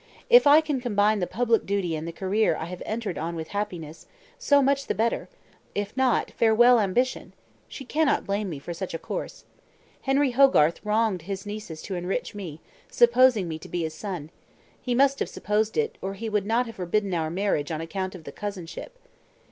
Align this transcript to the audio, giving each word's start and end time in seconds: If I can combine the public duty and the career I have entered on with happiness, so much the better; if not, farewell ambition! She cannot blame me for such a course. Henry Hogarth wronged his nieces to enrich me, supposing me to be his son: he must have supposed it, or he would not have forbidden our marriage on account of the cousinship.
If 0.31 0.47
I 0.47 0.61
can 0.61 0.81
combine 0.81 1.19
the 1.19 1.27
public 1.27 1.63
duty 1.63 1.95
and 1.95 2.07
the 2.07 2.11
career 2.11 2.55
I 2.59 2.65
have 2.65 2.81
entered 2.87 3.19
on 3.19 3.35
with 3.35 3.49
happiness, 3.49 4.07
so 4.39 4.59
much 4.59 4.87
the 4.87 4.95
better; 4.95 5.29
if 5.75 5.95
not, 5.95 6.31
farewell 6.31 6.79
ambition! 6.79 7.33
She 7.67 7.85
cannot 7.85 8.25
blame 8.25 8.49
me 8.49 8.57
for 8.57 8.73
such 8.73 8.95
a 8.95 8.97
course. 8.97 9.45
Henry 10.01 10.31
Hogarth 10.31 10.83
wronged 10.83 11.21
his 11.21 11.45
nieces 11.45 11.83
to 11.83 11.93
enrich 11.93 12.33
me, 12.33 12.61
supposing 12.89 13.47
me 13.47 13.59
to 13.59 13.69
be 13.69 13.83
his 13.83 13.93
son: 13.93 14.31
he 14.81 14.95
must 14.95 15.19
have 15.19 15.29
supposed 15.29 15.77
it, 15.77 15.99
or 16.01 16.15
he 16.15 16.29
would 16.29 16.47
not 16.47 16.65
have 16.65 16.77
forbidden 16.77 17.13
our 17.13 17.29
marriage 17.29 17.69
on 17.71 17.79
account 17.79 18.15
of 18.15 18.23
the 18.23 18.31
cousinship. 18.31 18.97